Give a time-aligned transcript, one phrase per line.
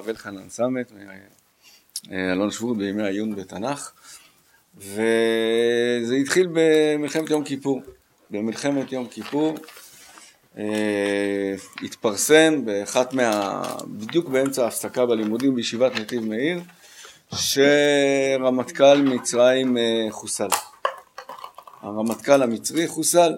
[0.00, 0.92] הרב אלחנן סמט,
[2.12, 3.92] אלון שבות בימי העיון בתנ"ך,
[4.76, 7.82] וזה התחיל במלחמת יום כיפור.
[8.30, 9.58] במלחמת יום כיפור
[10.58, 13.62] אה, התפרסם באחת מה...
[13.86, 16.60] בדיוק באמצע ההפסקה בלימודים בישיבת נתיב מאיר,
[17.34, 20.48] שרמטכ"ל מצרים אה, חוסל.
[21.80, 23.32] הרמטכ"ל המצרי חוסל.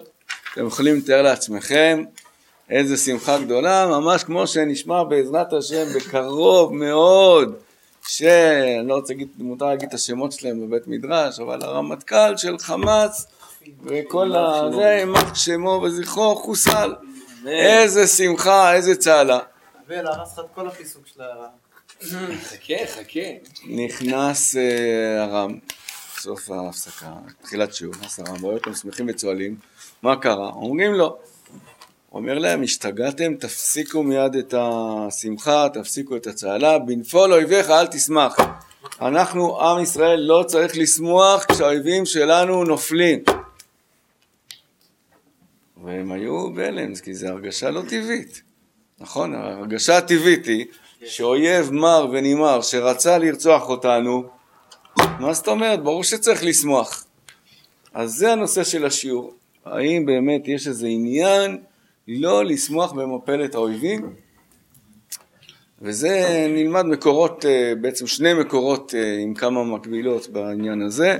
[0.53, 2.03] אתם יכולים לתאר לעצמכם
[2.69, 7.55] איזה שמחה גדולה, ממש כמו שנשמע בעזרת השם בקרוב מאוד,
[8.07, 13.27] שאני לא רוצה להגיד, מותר להגיד את השמות שלהם בבית מדרש, אבל הרמטכ"ל של חמאס
[13.83, 14.71] וכל ה...
[14.75, 16.93] זה, יימח שמו וזכרו, חוסל.
[17.47, 19.39] איזה שמחה, איזה צהלה.
[19.87, 21.49] אבל הרס לך את כל הפיסוק של הרם.
[22.43, 23.19] חכה, חכה.
[23.65, 25.59] נכנס אה, הרם,
[26.19, 29.55] סוף ההפסקה, תחילת שיעור, נכנס הרם, רואה אותם שמחים וצוהלים,
[30.01, 30.49] מה קרה?
[30.49, 31.17] אומרים לו,
[32.13, 38.35] אומר להם, השתגעתם, תפסיקו מיד את השמחה, תפסיקו את הצהלה, בנפול אויביך אל תשמח.
[39.01, 43.23] אנחנו, עם ישראל, לא צריך לשמוח כשהאויבים שלנו נופלים.
[45.83, 48.41] והם היו בהלם, כי זו הרגשה לא טבעית.
[48.99, 50.65] נכון, ההרגשה הטבעית היא
[51.05, 54.23] שאויב מר ונמהר שרצה לרצוח אותנו,
[55.19, 55.83] מה זאת אומרת?
[55.83, 57.05] ברור שצריך לשמוח.
[57.93, 59.33] אז זה הנושא של השיעור.
[59.65, 61.57] האם באמת יש איזה עניין
[62.07, 64.13] לא לשמוח במפלת האויבים?
[65.81, 71.17] וזה נלמד מקורות, אה, בעצם שני מקורות אה, עם כמה מקבילות בעניין הזה,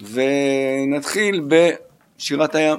[0.00, 2.78] ונתחיל בשירת הים.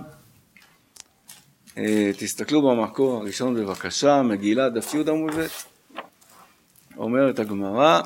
[1.77, 5.47] אה, תסתכלו במקור הראשון בבקשה, מגילה דף י עמוד ב',
[6.97, 8.01] אומרת הגמרא,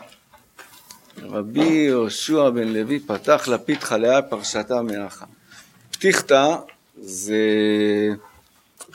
[1.21, 5.25] רבי יהושע בן לוי פתח לפיד חליה פרשתה מאחה.
[5.91, 6.55] פתיחתא
[6.97, 7.45] זה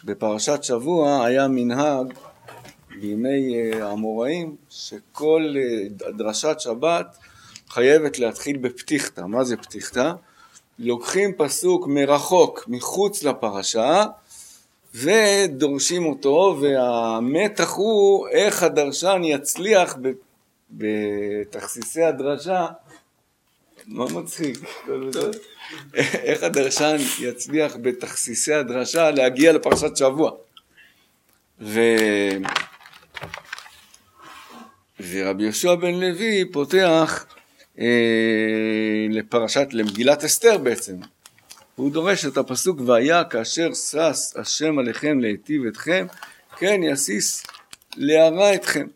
[0.04, 2.12] בפרשת שבוע היה מנהג
[3.00, 7.16] בימי אה, המוראים שכל אה, דרשת שבת
[7.68, 9.20] חייבת להתחיל בפתיחתא.
[9.20, 10.12] מה זה פתיחתא?
[10.78, 14.04] לוקחים פסוק מרחוק, מחוץ לפרשה,
[14.94, 19.96] ודורשים אותו, והמתח הוא איך הדרשן יצליח
[20.70, 22.66] בתכסיסי הדרשה,
[23.90, 24.58] מה מצחיק?
[26.28, 30.30] איך הדרשן יצליח בתכסיסי הדרשה להגיע לפרשת שבוע.
[31.60, 31.80] ו...
[35.10, 37.26] ורבי יהושע בן לוי פותח
[37.78, 37.86] אה,
[39.10, 40.96] לפרשת, למגילת אסתר בעצם,
[41.76, 46.06] הוא דורש את הפסוק והיה כאשר שש השם עליכם להיטיב אתכם
[46.58, 47.46] כן יסיס
[47.96, 48.86] להרע אתכם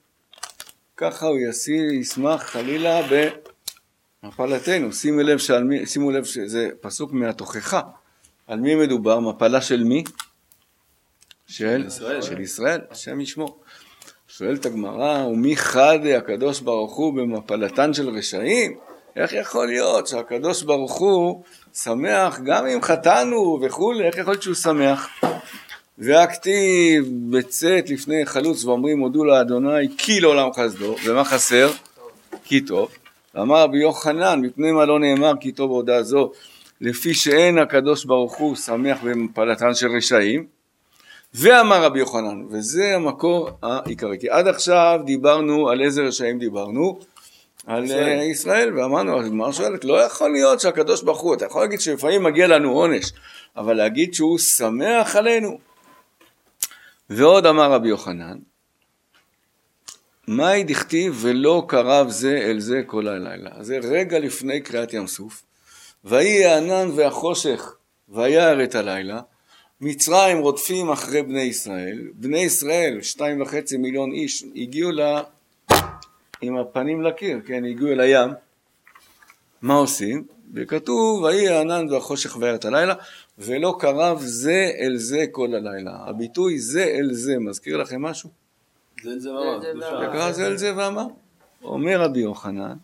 [0.96, 2.98] ככה הוא יסיס, ישמח חלילה
[4.24, 7.80] במפלתנו שימו לב, שעל שימו לב שזה פסוק מהתוכחה
[8.46, 9.20] על מי מדובר?
[9.20, 10.04] מפלה של מי?
[11.46, 13.60] של ישראל, של ישראל, השם ישמור
[14.28, 18.78] שואלת הגמרא ומי חד הקדוש ברוך הוא במפלתן של רשעים?
[19.16, 21.42] איך יכול להיות שהקדוש ברוך הוא
[21.74, 25.08] שמח גם אם חטאנו וכולי, איך יכול להיות שהוא שמח?
[25.98, 31.70] והכתיב בצאת לפני חלוץ ואומרים הודו לאדוני כי לעולם חסדו, ומה חסר?
[32.44, 33.03] כי טוב.
[33.34, 36.30] ואמר רבי יוחנן מפני מה לא נאמר כי טוב הודעה זו
[36.80, 40.46] לפי שאין הקדוש ברוך הוא שמח במפלתן של רשעים
[41.34, 46.98] ואמר רבי יוחנן וזה המקור העיקרי כי עד עכשיו דיברנו על איזה רשעים דיברנו?
[47.66, 51.80] על ישראל, ישראל ואמרנו, הגמרא שואלת, לא יכול להיות שהקדוש ברוך הוא, אתה יכול להגיד
[51.80, 53.12] שלפעמים מגיע לנו עונש,
[53.56, 55.58] אבל להגיד שהוא שמח עלינו.
[57.10, 58.38] ועוד אמר רבי יוחנן,
[60.26, 63.50] מהי דכתיב ולא קרב זה אל זה כל הלילה.
[63.60, 65.42] זה רגע לפני קריאת ים סוף.
[66.04, 67.74] ויהי הענן והחושך
[68.08, 69.20] וירא את הלילה.
[69.80, 71.98] מצרים רודפים אחרי בני ישראל.
[72.14, 74.90] בני ישראל, שתיים וחצי מיליון איש, הגיעו
[76.40, 78.30] עם הפנים לקיר, כן, הגיעו אל הים,
[79.62, 80.24] מה עושים?
[80.54, 82.94] וכתוב, ויהי הענן והחושך וירת הלילה,
[83.38, 85.96] ולא קרב זה אל זה כל הלילה.
[86.06, 88.43] הביטוי זה אל זה, מזכיר לכם משהו?
[89.04, 90.08] זה אל זה ואמר.
[90.08, 91.06] וקרא זה אל זה ואמר.
[91.64, 92.76] אומר רבי יוחנן,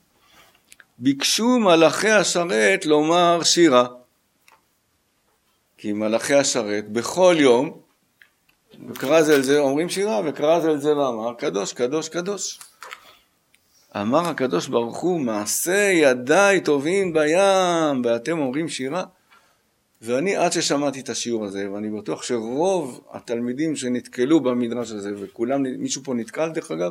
[0.98, 3.86] ביקשו מלאכי השרת לומר שירה.
[5.78, 7.80] כי מלאכי השרת בכל יום,
[8.88, 12.60] וקרא זה, אומרים שירה, וקרא זה ואמר, קדוש, קדוש, קדוש.
[13.96, 19.04] אמר הקדוש ברוך הוא, מעשה ידיי טובים בים, ואתם אומרים שירה?
[20.00, 26.02] ואני עד ששמעתי את השיעור הזה, ואני בטוח שרוב התלמידים שנתקלו במדרש הזה, וכולם, מישהו
[26.04, 26.90] פה נתקל דרך אגב,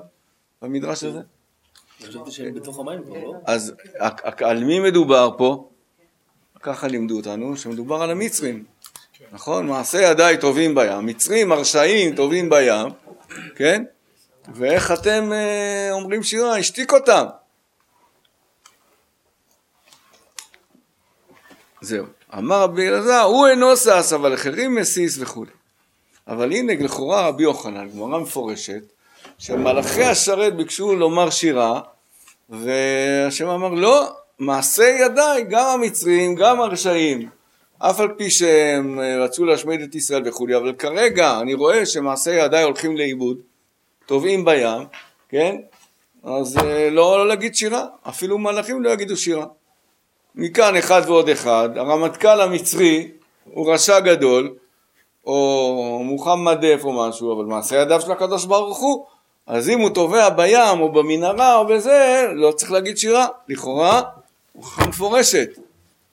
[0.61, 1.19] במדרש הזה?
[3.23, 3.33] לא?
[3.45, 3.73] אז
[4.41, 5.69] על מי מדובר פה?
[6.61, 8.63] ככה לימדו אותנו, שמדובר על המצרים,
[9.31, 9.67] נכון?
[9.67, 12.87] מעשה ידיי טובים בים, מצרים הרשעים טובים בים,
[13.55, 13.83] כן?
[14.55, 17.25] ואיך אתם אה, אומרים שירה, השתיק אותם.
[21.89, 22.05] זהו.
[22.37, 25.51] אמר רבי אלעזר, הוא אינו שש, אבל אחרים מסיס וכולי.
[26.27, 28.81] אבל הנה, לכאורה רבי יוחנן, גמרא מפורשת,
[29.37, 31.81] שמלאכי השרת ביקשו לומר שירה,
[32.49, 37.29] והשם אמר, לא, מעשה ידיי, גם המצרים, גם הרשעים,
[37.79, 42.31] אף על פי שהם אה, רצו להשמיד את ישראל וכולי, אבל כרגע אני רואה שמעשה
[42.31, 43.37] ידיי הולכים לאיבוד,
[44.05, 44.81] טובעים בים,
[45.29, 45.55] כן?
[46.23, 49.45] אז אה, לא, לא להגיד שירה, אפילו מלאכים לא יגידו שירה.
[50.41, 53.11] מכאן אחד ועוד אחד, הרמטכ"ל המצרי
[53.43, 54.55] הוא רשע גדול,
[55.25, 59.05] או מוחמד דף או משהו, אבל מעשה ידיו של הקדוש ברוך הוא,
[59.47, 64.01] אז אם הוא טובע בים או במנהרה או בזה, לא צריך להגיד שירה, לכאורה
[64.53, 65.49] הוכחה מפורשת,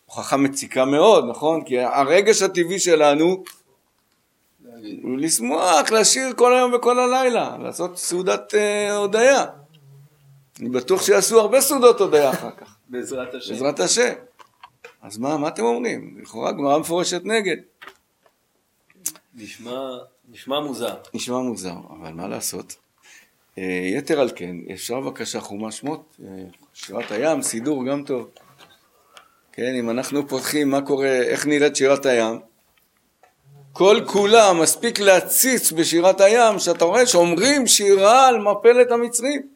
[0.06, 1.64] הוכחה מציקה מאוד, נכון?
[1.64, 3.44] כי הרגש הטבעי שלנו
[5.02, 9.44] הוא לשמוח, לשיר כל היום וכל הלילה, לעשות סעודת אה, הודיה.
[10.60, 13.52] אני בטוח שיעשו הרבה סעודות הודיה אחר כך, בעזרת השם.
[13.52, 14.12] בעזרת השם.
[15.02, 16.18] אז מה, מה אתם אומרים?
[16.22, 17.56] לכאורה גמרא מפורשת נגד.
[19.34, 19.80] נשמע,
[20.28, 20.94] נשמע מוזר.
[21.14, 22.76] נשמע מוזר, אבל מה לעשות?
[23.58, 26.44] אה, יתר על כן, אפשר בבקשה חומש שמות, אה,
[26.74, 28.30] שירת הים, סידור גם טוב.
[29.52, 32.38] כן, אם אנחנו פותחים מה קורה, איך נראית שירת הים,
[33.72, 39.55] כל כולה מספיק להציץ בשירת הים, שאתה רואה שאומרים שירה על מפלת המצרים.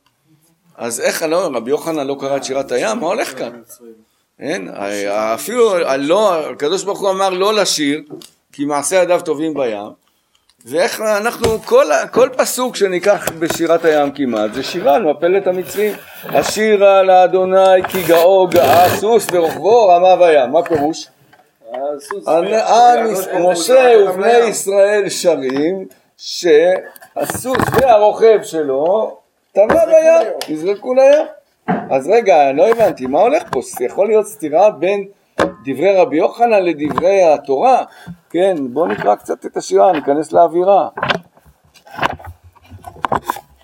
[0.81, 3.50] אז איך, לא, רבי יוחנן לא קרא את שירת הים, מה הולך כאן?
[4.38, 4.69] אין,
[5.35, 8.03] אפילו לא, הקדוש ברוך הוא אמר לא לשיר,
[8.53, 9.93] כי מעשה ידיו טובים בים,
[10.67, 15.94] ואיך אנחנו, כל, כל פסוק שניקח בשירת הים כמעט, זה שירה על מפלת המצרים.
[16.25, 20.50] השירה לאדוני כי גאו גאה סוס ורוכבו רמה בים.
[20.50, 21.09] מה פירוש?
[23.41, 25.87] משה ובני ישראל שרים
[26.17, 29.20] שהסוס והרוכב שלו
[29.52, 31.26] טבע בים, נזרקו לים.
[31.91, 33.61] אז רגע, לא הבנתי, מה הולך פה?
[33.81, 35.08] יכול להיות סתירה בין
[35.64, 37.85] דברי רבי יוחנן לדברי התורה?
[38.31, 40.88] כן, בואו נקרא קצת את השירה, ניכנס לאווירה.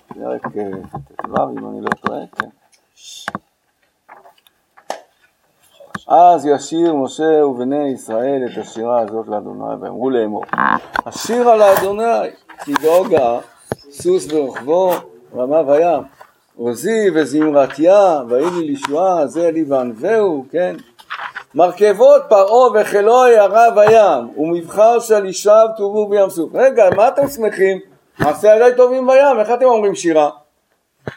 [0.08, 2.48] פרק ט"ו, אם אני לא טועה, כן.
[6.08, 10.44] אז ישיר משה ובני ישראל את השירה הזאת לאדוני, ואמרו לאמור,
[11.06, 12.30] השירה לאדוני,
[12.64, 13.38] כי דאגה,
[13.90, 14.92] סוס ורוכבו,
[15.36, 16.02] רמה וים,
[16.56, 20.76] עוזי וזמרתיה, לי לישועה, זה לי וענווהו, כן?
[21.54, 26.50] מרכבות פרעה וחילוי ערב הים, ומבחר שלישיו טובו בים סוף.
[26.54, 27.78] רגע, מה אתם שמחים?
[28.18, 30.30] מעשה ידי טובים בים, איך אתם אומרים שירה?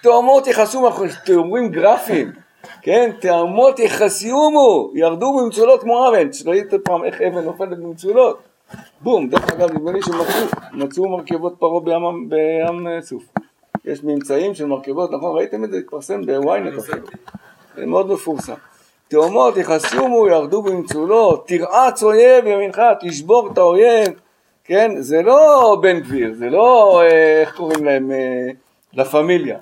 [0.02, 0.88] תאומות יחסו,
[1.24, 2.32] אתם אומרים גרפים,
[2.82, 3.12] כן?
[3.22, 6.28] תאומות יחסיומו, ירדו במצולות כמו אבן.
[6.46, 8.40] ראיתם פעם איך אבן נופלת במצולות?
[9.02, 13.24] בום, דרך אגב, נדמה לי שמצאו, מצאו מרכבות פרעה בים, בים סוף.
[13.86, 15.38] יש ממצאים של מרכבות, נכון?
[15.38, 15.78] ראיתם את זה?
[15.78, 17.08] התפרסם בוויינט אפילו.
[17.76, 18.54] זה מאוד מפורסם.
[19.08, 24.08] תאומות יחסיומו, ירדו במצולות, תרעץ אויב ימינך, תשבור את האויב,
[24.64, 24.92] כן?
[25.00, 28.50] זה לא בן גביר, זה לא, אה, איך קוראים להם, אה,
[28.94, 29.58] לה פמיליה,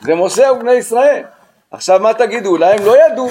[0.00, 1.22] זה משה ובני ישראל.
[1.70, 3.28] עכשיו מה תגידו, אולי הם לא ידעו,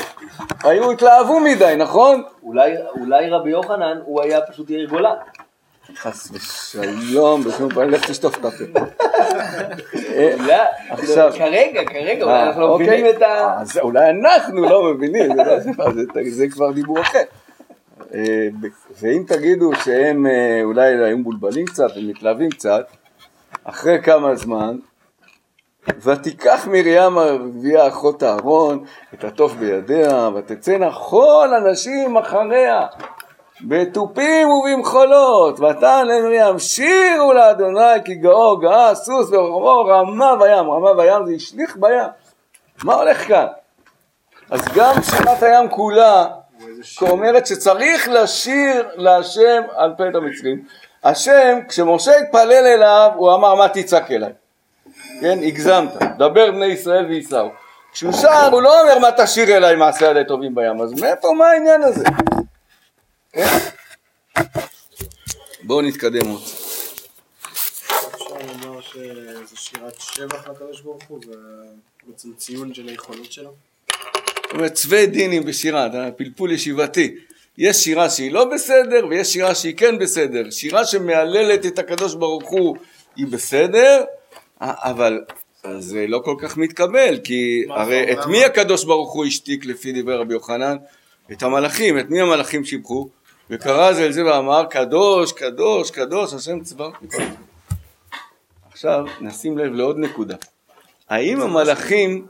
[0.64, 2.24] היו התלהבו מדי, נכון?
[2.44, 5.16] אולי, אולי רבי יוחנן הוא היה פשוט יאיר גולן.
[5.98, 8.80] חס ושלום, בשום פנים, לך תשטוף את הפה.
[10.48, 10.54] לא,
[10.90, 12.88] עכשיו- כרגע, כרגע, אולי אה, אנחנו לא אוקיי.
[12.88, 13.62] מבינים את ה...
[13.62, 17.22] אז אולי אנחנו לא מבינים, זה, לא- כבר דיבור אחר.
[18.14, 18.48] אה,
[19.02, 22.86] ואם תגידו שהם אה, אולי היו מבולבלים קצת ומתלהבים קצת,
[23.64, 24.78] אחרי כמה זמן,
[26.04, 28.84] ותיקח מרים הרביעה אחות אהרון
[29.14, 32.86] את התוף בידיה, ותצאנה כל הנשים אחריה,
[33.64, 41.26] בתופים ובמחולות, ותען למרים שירו לאדוני כי גאו גאה סוס ורוחבו רמה בים, רמה בים
[41.26, 42.10] זה השליך בים,
[42.84, 43.46] מה הולך כאן?
[44.52, 46.28] אז גם שירת הים כולה
[47.02, 50.64] אומרת שצריך לשיר להשם על פת המצרים.
[51.04, 54.32] השם, כשמשה התפלל אליו, הוא אמר מה תצעק אליי?
[55.22, 57.50] כן, הגזמת, דבר בני ישראל וייסעו.
[57.94, 61.48] כשהוא שר, הוא לא אומר מה תשיר אליי מעשה ידי טובים בים, אז מאיפה, מה
[61.48, 62.04] העניין הזה?
[65.64, 66.42] בואו נתקדם עוד.
[68.14, 71.32] אפשר לומר שזה שירת שבח לקדוש ברוך הוא, זה
[72.08, 73.54] בעצם ציון של היכולות שלו.
[74.44, 77.16] זאת אומרת, צווי דינים בשירה, אתה פלפול ישיבתי.
[77.58, 80.50] יש שירה שהיא לא בסדר, ויש שירה שהיא כן בסדר.
[80.50, 82.76] שירה שמהללת את הקדוש ברוך הוא
[83.16, 84.04] היא בסדר,
[84.62, 85.20] אבל
[85.80, 88.26] זה לא כל כך מתקבל, כי הרי את?
[88.26, 90.78] מי הקדוש ברוך הוא השתיק לפי דברי רבי יוחנן?
[91.32, 93.10] את המלאכים, את מי המלאכים שיבחו?
[93.52, 96.94] וקרא זה אל זה ואמר, קדוש, קדוש, קדוש, השם צבאות.
[98.72, 100.36] עכשיו נשים לב לעוד נקודה.
[101.10, 102.28] האם המלאכים,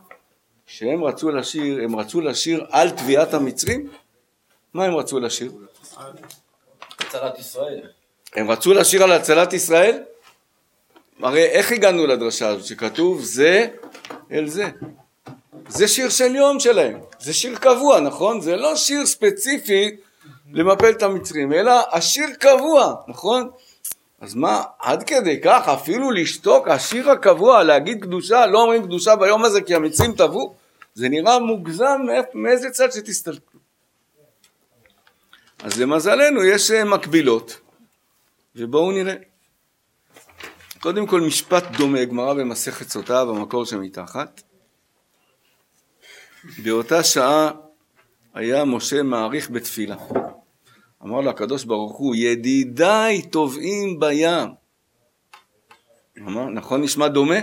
[0.67, 3.89] שהם רצו לשיר, הם רצו לשיר על תביעת המצרים?
[4.73, 5.51] מה הם רצו לשיר?
[6.99, 7.81] הצלת ישראל.
[8.35, 10.03] הם רצו לשיר על הצלת ישראל?
[11.21, 13.67] הרי איך הגענו לדרשה הזאת שכתוב זה
[14.31, 14.69] אל זה?
[15.67, 18.41] זה שיר של יום שלהם, זה שיר קבוע, נכון?
[18.41, 19.95] זה לא שיר ספציפי
[20.53, 23.49] למפל את המצרים, אלא השיר קבוע, נכון?
[24.21, 29.43] אז מה, עד כדי כך, אפילו לשתוק, השיר הקבוע, להגיד קדושה, לא אומרים קדושה ביום
[29.43, 30.55] הזה כי המצרים טבעו?
[30.93, 32.01] זה נראה מוגזם
[32.33, 33.59] מאיזה צד שתסתכלו.
[35.63, 37.59] אז למזלנו יש אה, מקבילות,
[38.55, 39.15] ובואו נראה.
[40.79, 44.41] קודם כל משפט דומה, גמרא במסכת סוטה במקור שמתחת.
[46.63, 47.51] באותה שעה
[48.33, 49.95] היה משה מעריך בתפילה.
[51.05, 54.49] אמר לו הקדוש ברוך הוא, ידידיי טובעים בים.
[56.17, 57.35] אמר, נכון נשמע דומה?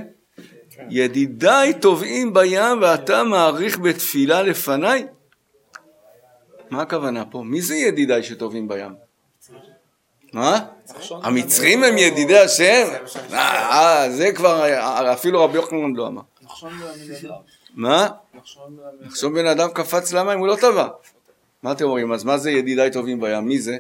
[0.90, 5.06] ידידיי טובעים בים ואתה מעריך בתפילה לפניי?
[6.70, 7.42] מה הכוונה פה?
[7.42, 8.94] מי זה ידידיי שטובעים בים?
[10.32, 10.60] מה?
[11.10, 12.86] המצרים הם ידידי השם?
[13.32, 16.22] אה, אה, זה כבר, אה, אפילו רבי יוחנן לא אמר.
[17.74, 18.08] מה?
[19.00, 20.88] נחשון בן אדם קפץ למים, הוא לא טבע.
[21.62, 22.12] מה אתם אומרים?
[22.12, 23.44] אז מה זה ידידיי טובים בים?
[23.44, 23.76] מי זה?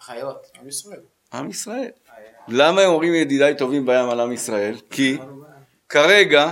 [0.00, 0.46] חיות.
[0.60, 1.00] עם ישראל.
[1.32, 1.90] עם ישראל.
[2.48, 4.74] למה הם אומרים ידידיי טובים בים על עם ישראל?
[4.90, 5.18] כי
[5.88, 6.50] כרגע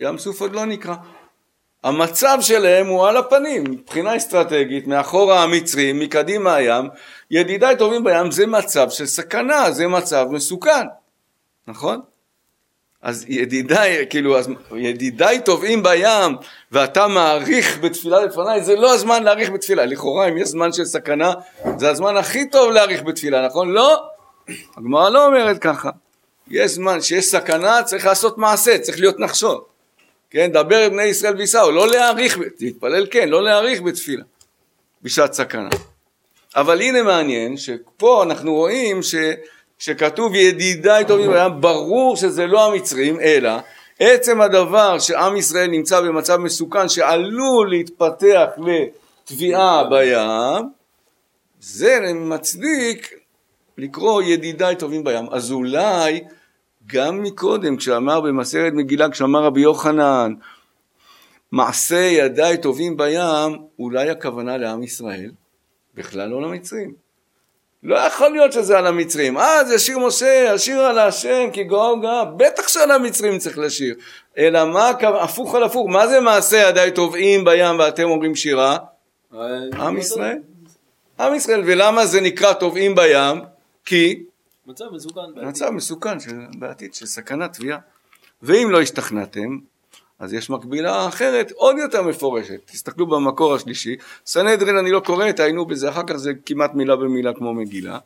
[0.00, 0.94] ים סוף עוד לא נקרא.
[1.84, 6.88] המצב שלהם הוא על הפנים, מבחינה אסטרטגית, מאחורה המצרים, מקדימה הים,
[7.30, 10.86] ידידיי טובים בים זה מצב של סכנה, זה מצב מסוכן,
[11.68, 12.00] נכון?
[13.02, 16.36] אז ידידיי, כאילו, אז ידידיי טובעים בים
[16.72, 19.86] ואתה מעריך בתפילה לפניי, זה לא הזמן להעריך בתפילה.
[19.86, 21.32] לכאורה, אם יש זמן של סכנה,
[21.78, 23.70] זה הזמן הכי טוב להעריך בתפילה, נכון?
[23.70, 24.02] לא,
[24.76, 25.90] הגמרא לא אומרת ככה.
[26.50, 29.60] יש זמן שיש סכנה, צריך לעשות מעשה, צריך להיות נחשון.
[30.30, 34.24] כן, דבר בני ישראל וייסעו, לא להעריך, להתפלל כן, לא להעריך בתפילה,
[35.02, 35.68] בשעת סכנה.
[36.56, 39.14] אבל הנה מעניין, שפה אנחנו רואים ש...
[39.82, 43.50] שכתוב ידידיי טובים בים, ברור שזה לא המצרים, אלא
[43.98, 50.68] עצם הדבר שעם ישראל נמצא במצב מסוכן שעלול להתפתח לתביעה בים,
[51.60, 53.14] זה מצדיק
[53.78, 55.24] לקרוא ידידיי טובים בים.
[55.30, 56.24] אז אולי
[56.86, 60.34] גם מקודם, כשאמר במסכת מגילה, כשאמר רבי יוחנן,
[61.52, 65.30] מעשה ידיי טובים בים, אולי הכוונה לעם ישראל,
[65.94, 66.94] בכלל לא למצרים.
[67.82, 69.38] לא יכול להיות שזה על המצרים.
[69.38, 72.24] אה, זה שיר משה, השיר על השם, כי גאו גאה.
[72.24, 73.94] בטח שעל המצרים צריך לשיר.
[74.38, 78.78] אלא מה, הפוך על הפוך, מה זה מעשה ידיי טובעים בים ואתם אומרים שירה?
[79.72, 80.38] עם ישראל.
[81.20, 81.62] עם ישראל.
[81.66, 83.40] ולמה זה נקרא טובעים בים?
[83.84, 84.22] כי
[84.66, 85.20] מצב מסוכן.
[85.36, 86.16] מצב מסוכן
[86.58, 87.78] בעתיד של סכנת תביעה.
[88.42, 89.58] ואם לא השתכנעתם,
[90.22, 92.60] אז יש מקבילה אחרת עוד יותר מפורשת.
[92.66, 93.96] תסתכלו במקור השלישי.
[94.26, 97.98] סנהדרין אני לא קורא, תעיינו בזה, אחר כך זה כמעט מילה במילה כמו מגילה.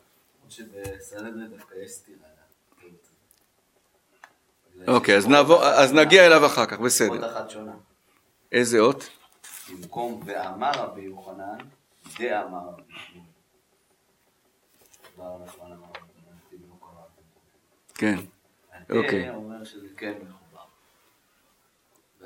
[4.87, 7.31] אוקיי, אז, נעבור, אז נגיע אליו אחר כך, עוד בסדר.
[7.31, 7.71] אחת שונה.
[8.51, 9.09] איזה אות?
[9.71, 11.57] במקום ואמר רבי יוחנן,
[12.19, 12.83] דאמר רבי
[15.17, 17.03] נכון אמר רבי לא קרא.
[17.95, 18.17] כן.
[18.89, 19.27] אוקיי.
[19.27, 20.37] התה אומר שזה כן מחובר.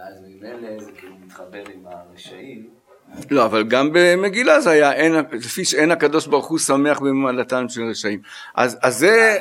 [0.02, 2.70] ואז ממילא זה כאילו מתחבר עם הרשעים.
[3.32, 7.82] לא, אבל גם במגילה זה היה, אין, לפי שאין הקדוש ברוך הוא שמח במעלתם של
[7.90, 8.22] רשעים.
[8.56, 9.38] אז, אז זה.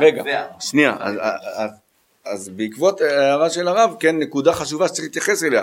[0.00, 0.22] רגע.
[0.60, 1.14] שנייה, אז,
[1.54, 1.70] אז,
[2.24, 5.62] אז בעקבות ההערה של הרב, כן, נקודה חשובה שצריך להתייחס אליה.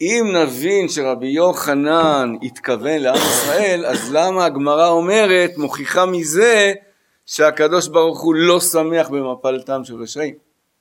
[0.00, 6.72] אם נבין שרבי יוחנן התכוון לעם ישראל, אז למה הגמרא אומרת, מוכיחה מזה,
[7.26, 10.34] שהקדוש ברוך הוא לא שמח במפלתם של רשעים?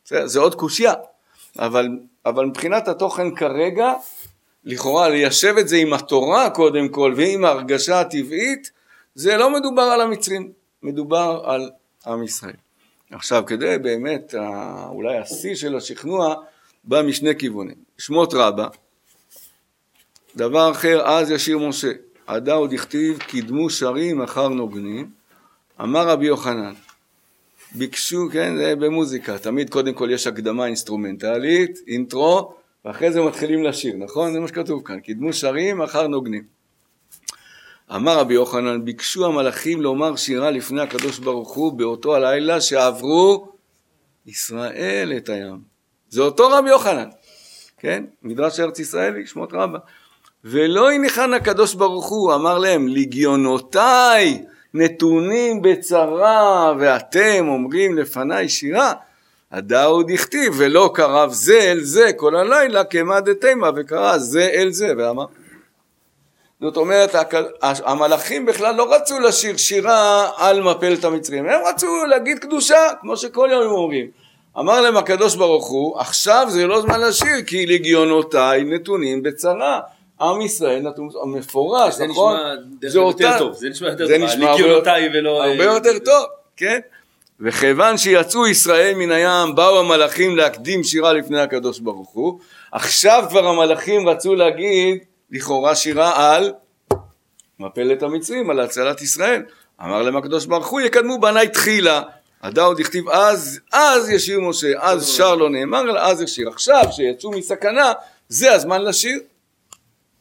[0.06, 0.28] בסדר?
[0.28, 0.94] זה עוד קושייה,
[1.60, 1.88] אבל,
[2.26, 3.94] אבל מבחינת התוכן כרגע,
[4.64, 8.72] לכאורה ליישב את זה עם התורה קודם כל ועם ההרגשה הטבעית,
[9.16, 10.52] זה לא מדובר על המצרים,
[10.84, 11.70] מדובר על
[12.08, 12.54] עם ישראל.
[13.12, 16.36] עכשיו, כדי באמת, ה- אולי השיא של השכנוע
[16.84, 17.76] בא משני כיוונים.
[17.98, 18.68] שמות רבה,
[20.36, 21.92] דבר אחר, אז ישיר משה,
[22.28, 25.10] עדה עוד הכתיב, קידמו שרים אחר נוגנים,
[25.82, 26.74] אמר רבי יוחנן,
[27.78, 32.54] ביקשו, כן, זה במוזיקה, תמיד קודם כל יש הקדמה אינסטרומנטלית, אינטרו,
[32.86, 34.34] ואחרי זה מתחילים לשיר, נכון?
[34.34, 36.44] זה מה שכתוב כאן, קידמו שרים אחר נוגנים.
[37.96, 43.48] אמר רבי יוחנן, ביקשו המלאכים לומר שירה לפני הקדוש ברוך הוא באותו הלילה שעברו
[44.26, 45.60] ישראל את הים.
[46.10, 47.10] זה אותו רבי יוחנן,
[47.78, 48.04] כן?
[48.24, 49.80] מדרש ארץ ישראלי, שמות רבה.
[50.44, 58.94] ולא הניחן הקדוש ברוך הוא, אמר להם, לגיונותיי נתונים בצרה, ואתם אומרים לפניי שירה,
[59.52, 64.94] הדאו דכתיב, ולא קרב זה אל זה כל הלילה, כמה דתימה, וקרא זה אל זה,
[64.98, 65.26] ואמר.
[66.62, 67.16] זאת אומרת,
[67.62, 73.50] המלאכים בכלל לא רצו לשיר שירה על מפלת המצרים, הם רצו להגיד קדושה, כמו שכל
[73.52, 74.08] יום הם אומרים.
[74.60, 79.80] אמר להם הקדוש ברוך הוא, עכשיו זה לא זמן לשיר, כי לגיונותיי נתונים בצרה.
[80.22, 82.38] עם ישראל נתון מפורש, זה נכון?
[82.38, 85.44] נשמע זה יותר אותה- טוב, זה נשמע יותר זה טוב, נשמע הרבה- לגיונותיי ולא...
[85.44, 86.26] הרבה אה, יותר טוב,
[86.58, 86.80] כן?
[87.40, 92.40] וכיוון שיצאו ישראל מן הים, באו המלאכים להקדים שירה לפני הקדוש ברוך הוא.
[92.72, 94.98] עכשיו כבר המלאכים רצו להגיד,
[95.32, 96.54] לכאורה שירה על
[97.60, 99.44] מפלת המצרים, על הצלת ישראל.
[99.82, 102.02] אמר להם הקדוש ברוך הוא, יקדמו בניי תחילה.
[102.44, 106.50] הדאו דכתיב אז, אז ישיר משה, אז שר לא נאמר, אלא אז ישיר.
[106.50, 107.94] עכשיו שיצאו מסכנה,
[108.30, 109.20] זה הזמן לשיר.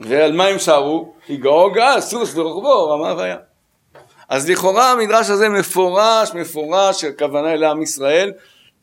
[0.00, 1.14] ועל מה הם שרו?
[1.28, 3.38] יגאו גאה, סוס ורוחבו, רמה וים.
[4.28, 8.32] אז לכאורה המדרש הזה מפורש, מפורש, של כוונה אל עם ישראל,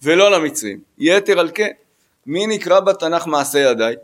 [0.04, 0.80] ולא למצרים.
[0.98, 1.72] יתר על כן,
[2.26, 3.96] מי נקרא בתנ"ך מעשה ידיי?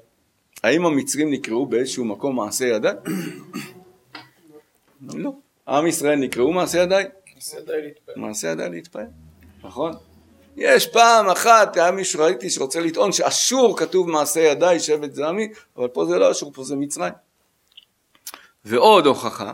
[0.63, 2.93] האם המצרים נקראו באיזשהו מקום מעשה ידיי?
[5.13, 5.31] לא.
[5.67, 7.05] עם ישראל נקראו מעשה ידיי?
[8.15, 9.05] מעשה ידיי להתפעל,
[9.63, 9.93] נכון?
[10.57, 15.47] יש פעם אחת, היה מישהו ראיתי שרוצה לטעון שאשור כתוב מעשה ידיי, שבט זעמי,
[15.77, 17.13] אבל פה זה לא אשור, פה זה מצרים.
[18.65, 19.53] ועוד הוכחה,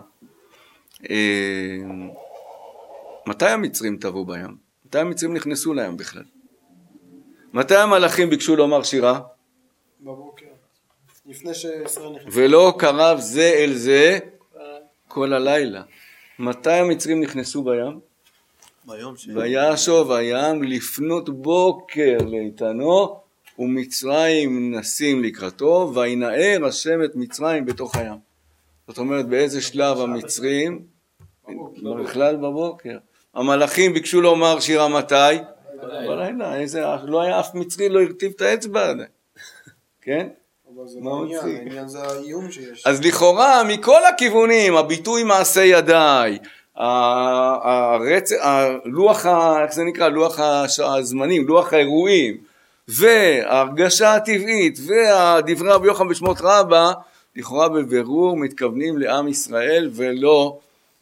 [1.10, 1.77] אה,
[3.27, 4.57] מתי המצרים טבעו בים?
[4.86, 6.24] מתי המצרים נכנסו לים בכלל?
[7.53, 9.19] מתי המלאכים ביקשו לומר שירה?
[10.01, 10.45] בבוקר.
[11.25, 12.33] לפני שישראל נכנס.
[12.36, 14.19] ולא קרב זה אל זה
[15.07, 15.83] כל הלילה.
[16.39, 18.12] מתי המצרים נכנסו בים?
[19.35, 23.19] וישוב הים לפנות בוקר לאיתנו
[23.59, 28.17] ומצרים נסים לקראתו וינער השם את מצרים בתוך הים.
[28.87, 30.81] זאת אומרת באיזה שלב המצרים?
[32.03, 32.97] בכלל בבוקר.
[33.33, 35.15] המלאכים ביקשו לומר שירה מתי?
[36.07, 36.55] בלילה.
[36.55, 39.09] איזה, לא היה אף מצרי לא הרטיב את האצבע עדיין.
[40.01, 40.27] כן?
[42.85, 46.39] אז לכאורה מכל הכיוונים, הביטוי מעשה ידיי,
[46.75, 48.31] הרצ...
[48.40, 49.64] הלוח, ה...
[49.64, 50.09] איך זה נקרא?
[50.09, 52.38] לוח הש- הזמנים, לוח האירועים,
[52.88, 56.92] וההרגשה הטבעית, והדברי רבי יוחנן בשמות רבה,
[57.36, 60.57] לכאורה בבירור מתכוונים לעם ישראל ולא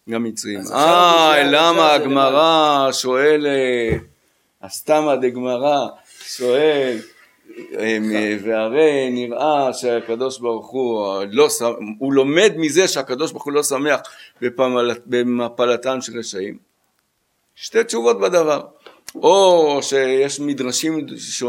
[0.07, 0.59] למצרים.
[0.73, 4.01] אה, למה הגמרא שואלת,
[4.61, 5.87] הסתמא דגמרא
[6.23, 6.97] שואל,
[7.79, 8.11] אמ,
[8.43, 11.47] והרי נראה שהקדוש ברוך הוא לא,
[11.99, 13.99] הוא לומד מזה שהקדוש ברוך הוא לא שמח
[14.41, 16.57] בפמל- במפלתן של רשעים.
[17.55, 18.61] שתי תשובות בדבר.
[19.15, 21.43] או שיש מדרשים ש...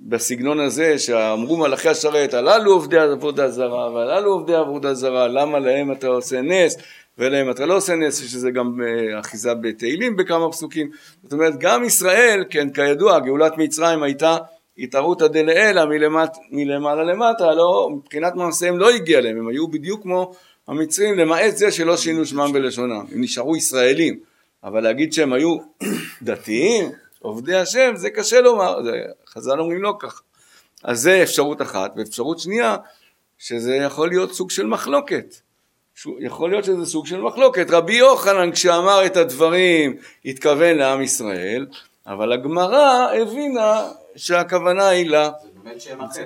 [0.00, 5.92] בסגנון הזה שאמרו מלאכי השרת הללו עובדי עבודה זרה והללו עובדי עבודה זרה למה להם
[5.92, 6.76] אתה עושה נס
[7.18, 10.90] ולהם אתה לא עושה נס שזה גם אה, אחיזה בתהילים בכמה פסוקים
[11.22, 14.36] זאת אומרת גם ישראל כן כידוע גאולת מצרים הייתה
[14.78, 15.82] התערותא דלעילא
[16.50, 20.32] מלמעלה למטה לא מבחינת מעשיהם לא הגיע להם הם היו בדיוק כמו
[20.68, 24.20] המצרים למעט זה שלא שינו שמם בלשונם הם נשארו ישראלים
[24.64, 25.56] אבל להגיד שהם היו
[26.22, 28.78] דתיים, עובדי השם, זה קשה לומר,
[29.26, 30.22] חז"ל אומרים לא ככה.
[30.84, 32.76] אז זה אפשרות אחת, ואפשרות שנייה,
[33.38, 35.34] שזה יכול להיות סוג של מחלוקת.
[36.20, 37.70] יכול להיות שזה סוג של מחלוקת.
[37.70, 41.66] רבי יוחנן כשאמר את הדברים התכוון לעם ישראל,
[42.06, 45.30] אבל הגמרא הבינה שהכוונה היא לה.
[45.42, 46.24] זה באמת שם אחר.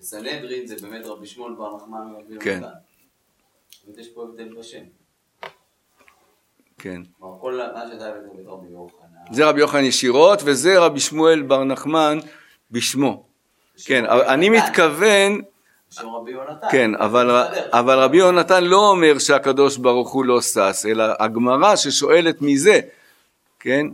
[0.00, 2.50] בסנהדרין זה באמת רבי שמואל בר נחמן ורבי כן.
[2.50, 2.89] יונתן.
[3.98, 4.82] יש פה הבדל בשם.
[6.78, 7.02] כן.
[7.40, 9.34] כל מה שאתה הבאת את רבי יוחנן.
[9.34, 12.18] זה רבי יוחנן ישירות, וזה רבי שמואל בר נחמן
[12.70, 13.24] בשמו.
[13.84, 15.40] כן, אני מתכוון
[15.90, 16.66] בשם רבי יונתן.
[16.70, 17.46] כן, אבל.
[17.72, 22.80] אבל רבי יונתן לא אומר שהקדוש ברוך הוא לא שש, אלא הגמרא ששואלת מזה,
[23.60, 23.86] כן?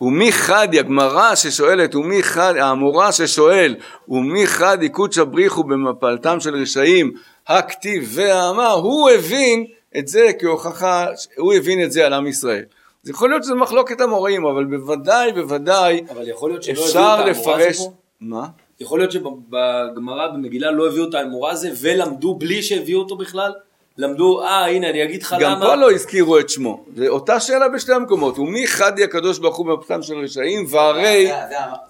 [0.00, 3.76] ומי חדי, הגמרא ששואלת, ומי חדי, המורה ששואל,
[4.08, 7.12] ומי חדי קודשא בריחו במפלתם של רשעים,
[7.48, 9.66] הכתיב והאמר, הוא הבין
[9.98, 11.06] את זה כהוכחה,
[11.36, 12.64] הוא הבין את זה על עם ישראל.
[13.04, 16.98] אז יכול להיות שזה מחלוקת המוראים, אבל בוודאי, בוודאי, אבל יכול להיות שלא הביאו אפשר
[16.98, 17.80] את האמורה לפרש...
[18.20, 18.46] מה?
[18.80, 23.52] יכול להיות שבגמרא במגילה לא הביאו את האמורה הזה ולמדו בלי שהביאו אותו בכלל?
[23.98, 25.66] למדו, אה הנה אני אגיד לך גם למה.
[25.66, 29.66] פה לא הזכירו את שמו, זה אותה שאלה בשתי המקומות, ומי חדי הקדוש ברוך הוא
[29.66, 31.30] במפתם של רשעים, והרי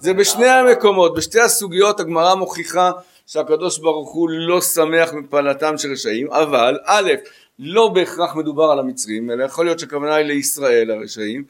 [0.01, 2.91] זה בשני המקומות, בשתי הסוגיות הגמרא מוכיחה
[3.27, 7.11] שהקדוש ברוך הוא לא שמח מפעלתם של רשעים, אבל א',
[7.59, 11.45] לא בהכרח מדובר על המצרים, אלא יכול להיות שהכוונה היא לישראל הרשעים,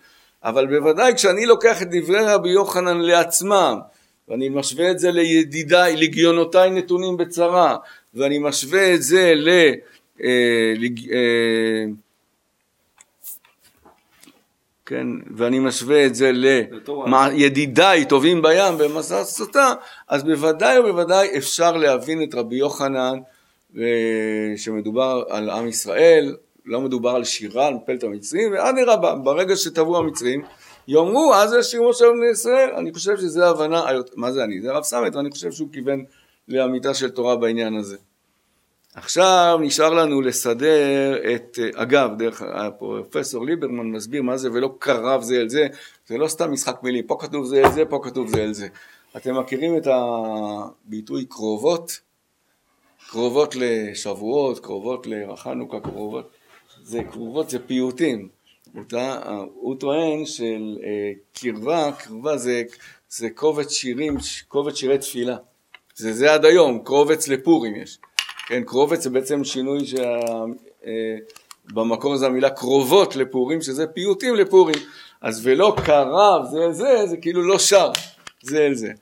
[0.44, 3.78] אבל בוודאי כשאני לוקח את דברי רבי יוחנן לעצמם,
[4.28, 7.76] ואני משווה את זה לידידיי, לגיונותיי נתונים בצרה,
[8.14, 9.48] ואני משווה את זה ל...
[10.24, 11.84] אה, לג- אה,
[14.87, 16.33] כן, ואני משווה את זה.
[17.33, 19.72] לידידיי טובים בים במסע סוטה,
[20.09, 23.18] אז בוודאי ובוודאי אפשר להבין את רבי יוחנן
[23.79, 29.96] אה, שמדובר על עם ישראל, לא מדובר על שירה, על מפלת המצרים, ואדרבה, ברגע שטבעו
[29.96, 30.42] המצרים,
[30.88, 32.70] יאמרו, אז זה שיר משה בני ישראל.
[32.77, 33.85] אני חושב שזו ההבנה,
[34.16, 34.61] מה זה אני?
[34.61, 36.05] זה הרב סמט, ואני חושב שהוא כיוון
[36.49, 37.96] לאמיתה של תורה בעניין הזה.
[38.96, 45.37] עכשיו נשאר לנו לסדר את, אגב, דרך הפרופסור ליברמן מסביר מה זה ולא קרב זה
[45.37, 45.66] אל זה,
[46.06, 48.68] זה לא סתם משחק מילים, פה כתוב זה אל זה, פה כתוב זה אל זה.
[49.16, 52.00] אתם מכירים את הביטוי קרובות?
[53.11, 56.30] קרובות לשבועות, קרובות לחנוכה, קרובות,
[56.82, 58.28] זה קרובות זה פיוטים.
[58.78, 59.20] אותה,
[59.54, 62.62] הוא טוען של אה, קרבה, קרבה זה,
[63.09, 64.16] זה קובץ שירים,
[64.48, 65.37] קובץ שירי תפילה.
[65.94, 67.98] זה זה עד היום, קרובץ לפורים יש.
[68.46, 70.18] כן, קרובץ זה בעצם שינוי שה...
[70.87, 71.16] אה,
[72.16, 74.76] זה המילה קרובות לפורים, שזה פיוטים לפורים.
[75.20, 77.90] אז ולא קרב זה אל זה, זה כאילו לא שר
[78.42, 78.92] זה אל זה.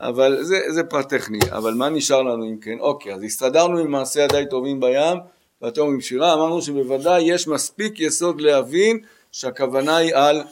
[0.00, 2.78] אבל זה, זה פרט טכני, אבל מה נשאר לנו אם כן?
[2.80, 5.18] אוקיי, אז הסתדרנו עם מעשי ידי טובים בים,
[5.62, 8.98] והתום עם שירה, אמרנו שבוודאי יש מספיק יסוד להבין
[9.32, 10.42] שהכוונה היא על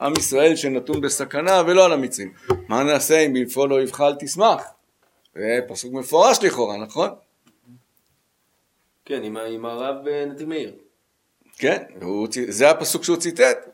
[0.00, 2.32] עם ישראל שנתון בסכנה ולא על המצרים.
[2.68, 4.62] מה נעשה אם בנפול לא יבחל תשמח?
[5.34, 7.08] זה פסוק מפורש לכאורה, נכון?
[9.08, 10.72] כן, עם הרב אה, נתיב מאיר.
[11.58, 13.68] כן, הוא, זה הפסוק שהוא ציטט,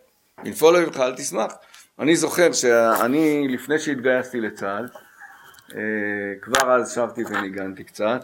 [0.45, 1.55] בנפול לא יבחל תשמח.
[1.99, 4.89] אני זוכר שאני לפני שהתגייסתי לצה"ל,
[5.75, 5.81] אה,
[6.43, 8.23] כבר אז שבתי וניגנתי קצת,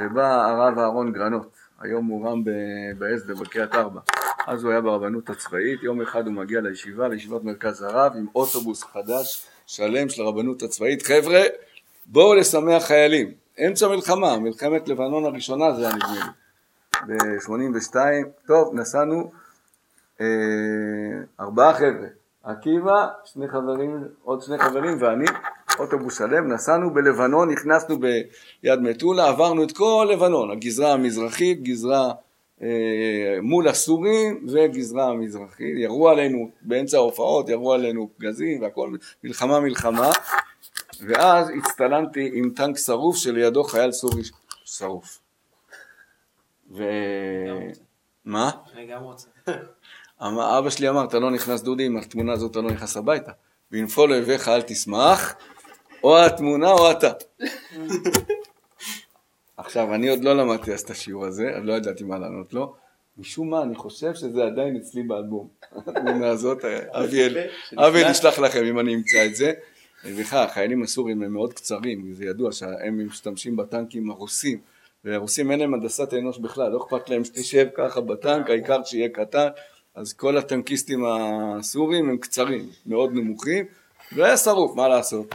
[0.00, 2.42] ובא הרב אהרון גרנות, היום הוא רם
[2.98, 4.00] בהסדר בקריית ארבע.
[4.46, 8.84] אז הוא היה ברבנות הצבאית, יום אחד הוא מגיע לישיבה, לישיבת מרכז הרב, עם אוטובוס
[8.84, 11.02] חדש, שלם של הרבנות הצבאית.
[11.02, 11.40] חבר'ה,
[12.06, 13.32] בואו לשמח חיילים.
[13.66, 16.41] אמצע מלחמה, מלחמת לבנון הראשונה זה היה נדמה לי.
[17.06, 17.96] ב-82,
[18.46, 19.30] טוב, נסענו
[20.20, 20.26] אה,
[21.40, 22.08] ארבעה חבר'ה,
[22.42, 25.24] עקיבא, שני חברים, עוד שני חברים ואני,
[25.78, 32.12] אוטובוס שלם, נסענו בלבנון, נכנסנו ביד מטולה, עברנו את כל לבנון, הגזרה המזרחית, גזרה
[32.62, 38.90] אה, מול הסורים וגזרה המזרחית, ירו עלינו באמצע ההופעות, ירו עלינו פגזים והכל,
[39.24, 40.10] מלחמה מלחמה,
[41.06, 44.22] ואז הצטלמתי עם טנק שרוף שלידו חייל סורי
[44.64, 45.21] שרוף.
[46.72, 46.84] ו...
[48.24, 48.50] מה?
[48.74, 49.28] אני גם רוצה.
[50.22, 53.32] אמר- אבא שלי אמר, אתה לא נכנס דודי, עם התמונה הזאת אתה לא נכנס הביתה.
[53.70, 55.34] בנפול אויביך אל תשמח,
[56.04, 57.12] או התמונה או אתה.
[59.56, 62.74] עכשיו, אני עוד לא למדתי אז את השיעור הזה, אז לא ידעתי מה לענות לו.
[63.18, 65.48] משום מה, אני חושב שזה עדיין אצלי באלבום.
[65.86, 67.36] התמונה הזאת, אביאל,
[67.78, 69.52] אביאל ישלח לכם אם אני אמצא את זה.
[70.04, 74.60] ובכלל, החיילים הסורים הם מאוד קצרים, זה ידוע שהם משתמשים בטנקים הרוסים,
[75.04, 79.48] והרוסים אין להם הנדסת אנוש בכלל, לא אכפת להם שתשב ככה בטנק, העיקר שיהיה קטן,
[79.94, 83.64] אז כל הטנקיסטים הסורים הם קצרים, מאוד נמוכים,
[84.12, 85.34] והיה שרוף, מה לעשות?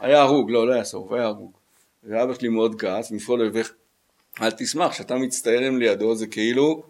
[0.00, 1.52] היה הרוג, לא, לא היה שרוף, היה הרוג.
[2.04, 3.72] ואבא שלי מאוד כעס, מפעול אויביך,
[4.42, 6.82] אל תשמח, כשאתה מצטערם לידו זה כאילו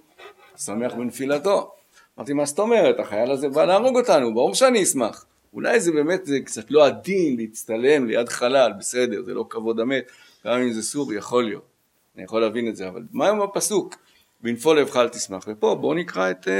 [0.57, 1.72] שמח בנפילתו.
[2.18, 5.26] אמרתי, מה זאת אומרת, החייל הזה בא להרוג אותנו, ברור שאני אשמח.
[5.55, 10.05] אולי זה באמת, זה קצת לא עדין להצטלם ליד חלל, בסדר, זה לא כבוד המת,
[10.46, 11.76] גם אם זה סור, יכול להיות.
[12.16, 13.94] אני יכול להבין את זה, אבל מה עם הפסוק?
[14.40, 15.44] בנפול לבך אל תשמח.
[15.48, 16.50] ופה בואו נקרא את uh,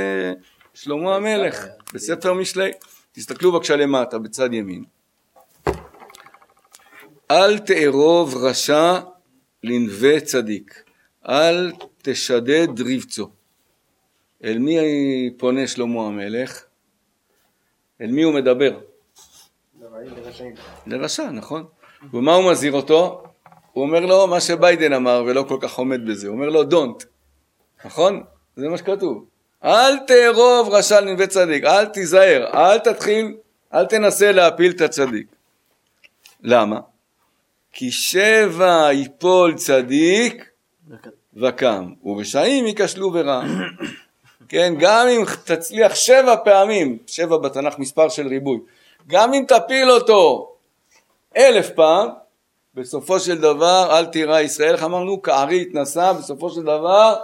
[0.75, 2.71] שלמה המלך בספר משלי.
[3.13, 4.85] תסתכלו בבקשה למטה, בצד ימין.
[7.31, 9.01] אל תארוב רשע
[9.63, 10.83] לנווה צדיק,
[11.29, 13.31] אל תשדד רבצו.
[14.45, 14.77] אל מי
[15.37, 16.65] פונה שלמה המלך?
[18.01, 18.81] אל מי הוא מדבר?
[20.87, 21.65] לרשע, נכון?
[22.13, 23.26] ומה הוא מזהיר אותו?
[23.77, 27.05] הוא אומר לו מה שביידן אמר ולא כל כך עומד בזה, הוא אומר לו don't,
[27.85, 28.23] נכון?
[28.57, 29.25] זה מה שכתוב.
[29.65, 33.37] אל תארוב רשע לנווה צדיק, אל תיזהר, אל תתחיל,
[33.75, 35.27] אל תנסה להפיל את הצדיק.
[36.43, 36.81] למה?
[37.73, 40.51] כי שבע יפול צדיק
[41.37, 43.43] וקם, ורשעים ייכשלו ברע.
[44.49, 48.59] כן, גם אם תצליח שבע פעמים, שבע בתנ"ך מספר של ריבוי,
[49.07, 50.53] גם אם תפיל אותו
[51.37, 52.09] אלף פעם,
[52.77, 55.23] בסופו של דבר אל תירא ישראל, איך אמרנו?
[55.23, 57.15] כארי התנסה, בסופו של דבר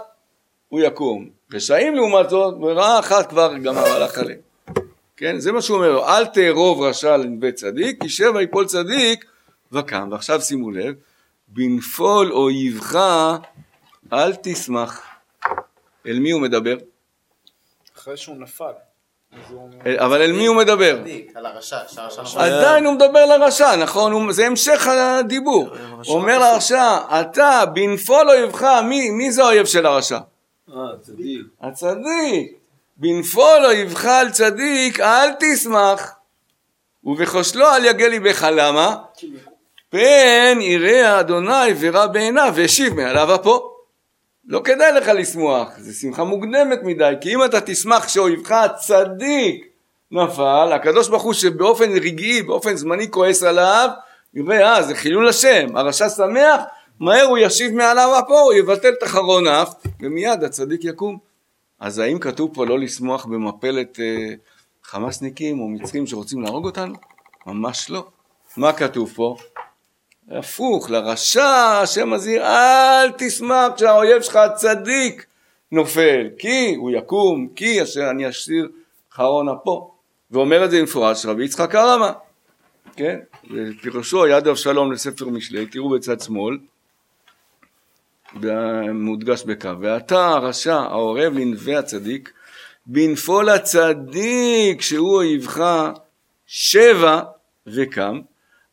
[0.69, 1.29] הוא יקום.
[1.53, 4.39] רשעים לעומת זאת, ברעה אחת כבר גמר הלך עליהם.
[5.17, 9.25] כן, זה מה שהוא אומר אל תארוב רשע לנווה צדיק, כי שבע יפול צדיק
[9.71, 10.07] וקם.
[10.11, 10.95] ועכשיו שימו לב,
[11.47, 12.99] בנפול אויבך
[14.13, 15.01] אל תשמח.
[16.07, 16.77] אל מי הוא מדבר?
[17.97, 18.71] אחרי שהוא נפל.
[19.85, 20.99] אומר, אבל אל מי הוא מדבר?
[21.01, 22.39] צדיק, על הרשע, שהרשע נפל.
[22.39, 24.31] עדיין הוא מדבר לרשע, נכון?
[24.31, 25.67] זה המשך הדיבור.
[26.05, 30.17] הוא אומר לרשע, אתה בנפול אויבך, מי, מי זה האויב של הרשע?
[30.69, 31.41] אה, צדיק.
[31.61, 32.57] הצדיק.
[32.97, 36.15] בנפול אויבך על צדיק אל תשמח,
[37.03, 38.47] ובכושלו אל יגל ליבך.
[38.51, 38.95] למה?
[39.89, 43.72] פן יראה אדוני ורע בעיניו והשיב מעליו אפו.
[44.47, 49.65] לא כדאי לך לשמוח, זו שמחה מוקדמת מדי, כי אם אתה תשמח שאויבך הצדיק
[50.11, 53.89] נפל, הקדוש ברוך הוא שבאופן רגעי, באופן זמני כועס עליו,
[54.33, 56.61] יראה, אה, זה חילול השם, הרשע שמח,
[56.99, 61.17] מהר הוא ישיב מעליו אפו, הוא יבטל את אחרון אף, ומיד הצדיק יקום.
[61.79, 64.33] אז האם כתוב פה לא לשמוח במפלת אה,
[64.83, 66.93] חמאסניקים או מצרים שרוצים להרוג אותנו?
[67.45, 68.05] ממש לא.
[68.57, 69.35] מה כתוב פה?
[70.31, 75.25] הפוך, לרשע השם מזהיר, אל תשמח כשהאויב שלך הצדיק
[75.71, 78.69] נופל, כי הוא יקום, כי אשר אני אשאיר
[79.11, 79.91] חרון אפו.
[80.31, 82.11] ואומר את זה במפורש רבי יצחק הרמה,
[82.95, 83.19] כן?
[83.81, 86.57] פירושו יד אבשלום לספר משלי, תראו בצד שמאל,
[88.93, 92.31] מודגש בקו, ואתה הרשע העורב לנווה הצדיק,
[92.85, 95.63] בנפול הצדיק שהוא אויבך
[96.47, 97.21] שבע
[97.67, 98.19] וקם,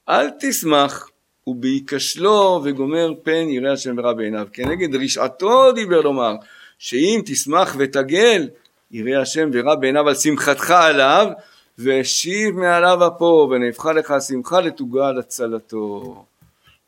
[0.08, 1.09] אל תשמח
[1.50, 4.46] ובהיכשלו וגומר פן יראה השם ורע בעיניו.
[4.52, 6.34] כנגד רשעתו דיבר לומר,
[6.78, 8.48] שאם תשמח ותגל,
[8.90, 11.26] יראה השם ורע בעיניו על שמחתך עליו,
[11.78, 16.24] והשיב מעליו אפו, ונהפכה לך השמחה לתוגה על הצלתו.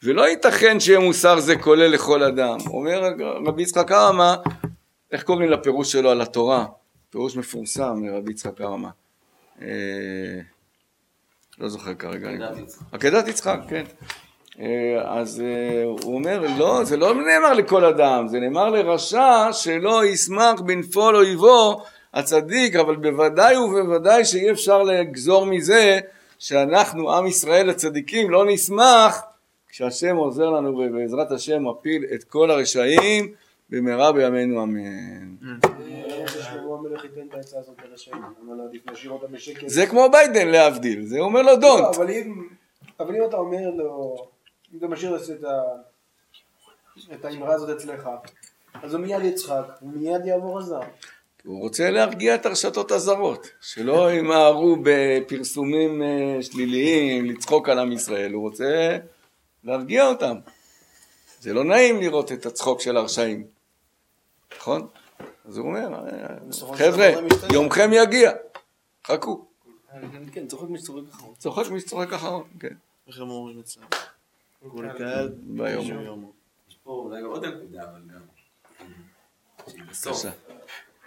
[0.03, 2.59] ולא ייתכן שיהיה מוסר זה כולל לכל אדם.
[2.67, 3.03] אומר
[3.47, 4.37] רבי יצחק הרמה,
[5.13, 6.67] איך קוראים לפירוש שלו על התורה?
[7.11, 8.91] פירוש מפורסם לרבי יצחק הרמה.
[9.63, 10.41] אה,
[11.59, 12.29] לא זוכר כרגע.
[12.93, 13.85] עקדת יצחק, כן.
[14.61, 20.05] אה, אז אה, הוא אומר, לא, זה לא נאמר לכל אדם, זה נאמר לרשע שלא
[20.05, 21.83] ישמח בנפול אויבו
[22.15, 25.99] הצדיק, אבל בוודאי ובוודאי שאי אפשר לגזור מזה
[26.39, 29.23] שאנחנו, עם ישראל הצדיקים, לא נשמח
[29.69, 33.33] כשהשם עוזר לנו ובעזרת השם מפיל את כל הרשעים
[33.71, 35.35] במהרה בימינו אמן.
[38.53, 38.65] לא?
[39.67, 41.97] זה כמו ביידן להבדיל, זה אומר לו לא, דונט.
[43.01, 44.17] אבל אם אתה אומר לו,
[44.73, 45.63] אם אתה משאיר את ה...
[47.15, 48.09] את האמרה הזאת אצלך,
[48.83, 50.81] אז הוא מיד יצחק, הוא מיד יעבור הזר.
[51.45, 58.33] הוא רוצה להרגיע את הרשתות הזרות, שלא ימהרו בפרסומים אה, שליליים, לצחוק על עם ישראל,
[58.33, 58.99] הוא רוצה
[59.65, 60.37] להרגיע אותם.
[61.41, 63.47] זה לא נעים לראות את הצחוק של הרשעים,
[64.57, 64.87] נכון?
[65.45, 68.33] אז הוא אומר, אה, חבר'ה, דבר זה משתנה." יומכם יגיע,
[69.07, 69.45] חכו.
[70.33, 71.35] כן, צוחק מי שצוחק אחרון.
[71.39, 72.75] צוחק מי שצוחק אחרון, כן.
[73.09, 73.61] איך הם אומרים
[74.67, 74.79] אצלם?
[74.79, 76.33] ולקהל ביום.
[76.69, 78.21] יש פה אולי עוד נקודה, אבל גם.
[79.71, 80.23] שהיא בסוף.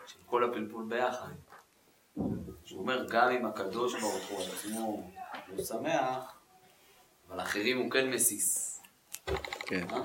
[0.08, 1.32] של כל הפלפול ביחד.
[2.66, 5.12] שהוא אומר, גם אם הקדוש ברוך הוא עצמו
[5.56, 6.34] לא שמח,
[7.30, 8.82] אבל אחרים הוא כן מסיס.
[9.66, 10.02] כן, אה?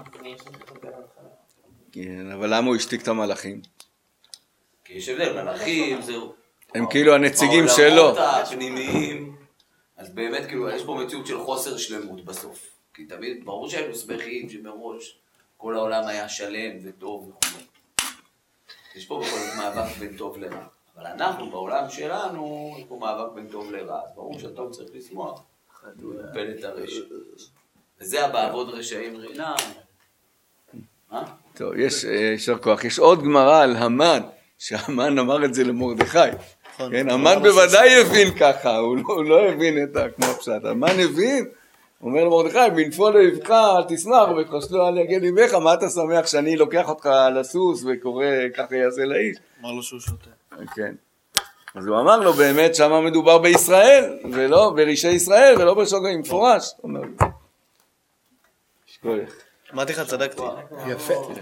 [1.92, 3.62] כן, אבל למה הוא השתיק את המלאכים?
[4.84, 6.12] כי יש הבדל, מלאכים זה...
[6.74, 8.18] הם כאילו הנציגים שלו.
[8.18, 9.36] הפנימיים,
[9.96, 12.79] אז באמת כאילו יש פה מציאות של חוסר שלמות בסוף.
[12.94, 15.18] כי תמיד, ברור שהיינו שמחים שמראש
[15.57, 17.59] כל העולם היה שלם וטוב וכו'.
[18.94, 20.64] יש פה בכל זאת מאבק בין טוב לרע.
[20.96, 24.00] אבל אנחנו בעולם שלנו, יש פה מאבק בין טוב לרע.
[24.05, 25.42] אז ברור שהטוב צריך לשמוח.
[25.98, 27.03] יפל את הרשע.
[28.00, 29.55] וזה הבעבוד רשעים רינה.
[31.11, 31.24] מה?
[31.55, 32.85] טוב, יש, אה, יישר כוח.
[32.85, 34.20] יש עוד גמרא על המן,
[34.59, 36.18] שהמן אמר את זה למרדכי.
[36.76, 40.11] כן, המן בוודאי הבין ככה, הוא לא, לא הבין את ה...
[40.11, 40.64] כמו הפשט.
[40.64, 41.48] המן הבין,
[42.00, 46.88] אומר למרדכי, בנפול אויבך אל תשמח וכשלו אל יגל ליבך, מה אתה שמח שאני לוקח
[46.88, 49.36] אותך על הסוס וקורא ככה יעשה לאיש?
[49.60, 50.30] אמר לו שהוא שותה.
[50.74, 50.94] כן.
[51.74, 56.72] אז הוא אמר לו באמת שמה מדובר בישראל, ולא ברשעי ישראל, ולא בשוגעים, מפורש.
[56.82, 57.00] אומר,
[58.86, 59.30] שכוח.
[59.74, 60.42] אמרתי לך, צדקתי.
[60.86, 61.32] יפה.